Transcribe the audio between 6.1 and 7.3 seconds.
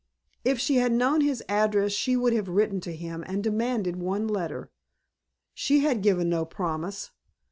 no promise.